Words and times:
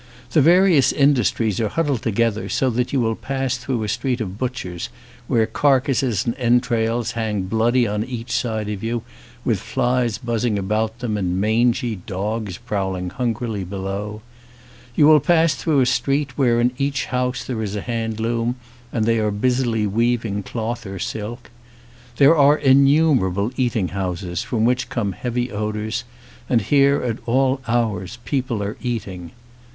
The 0.31 0.41
various 0.41 0.91
industries 0.91 1.59
are 1.59 1.67
hud 1.69 1.85
dled 1.85 2.01
together 2.01 2.49
so 2.49 2.71
that 2.71 2.91
you 2.91 2.99
will 2.99 3.13
pass 3.15 3.55
through 3.57 3.83
a 3.83 3.87
street 3.87 4.19
of 4.19 4.35
butchers 4.39 4.89
where 5.27 5.45
carcasses 5.45 6.25
and 6.25 6.33
entrails 6.37 7.11
hang 7.11 7.43
bloody 7.43 7.85
on 7.85 8.03
each 8.05 8.31
side 8.31 8.67
of 8.69 8.83
you, 8.83 9.03
with 9.45 9.59
flies 9.59 10.17
buzzing 10.17 10.57
about 10.57 10.97
them 10.97 11.17
and 11.17 11.39
mangy 11.39 11.97
dogs 11.97 12.57
prowling 12.57 13.11
hungrily 13.11 13.63
be 13.63 13.75
low; 13.75 14.23
you 14.95 15.05
will 15.05 15.19
pass 15.19 15.53
through 15.53 15.81
a 15.81 15.85
street 15.85 16.35
where 16.35 16.59
in 16.59 16.71
each 16.79 17.05
house 17.05 17.43
there 17.43 17.61
is 17.61 17.75
a 17.75 17.81
hand 17.81 18.19
loom 18.19 18.55
and 18.91 19.05
they 19.05 19.19
are 19.19 19.29
busily 19.29 19.85
weaving 19.85 20.41
cloth 20.41 20.83
or 20.87 20.97
silk. 20.97 21.51
There 22.17 22.35
are 22.35 22.57
innumerable 22.57 23.51
eat 23.55 23.75
ing 23.75 23.89
houses 23.89 24.41
from 24.41 24.65
which 24.65 24.89
come 24.89 25.11
heavy 25.11 25.51
odours 25.51 26.05
and 26.49 26.59
here 26.61 27.03
at 27.03 27.19
all 27.27 27.61
hours 27.67 28.17
people 28.25 28.63
are 28.63 28.77
eating. 28.81 29.33